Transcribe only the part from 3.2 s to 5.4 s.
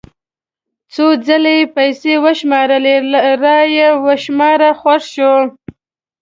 را یې وشماره خوښ شو.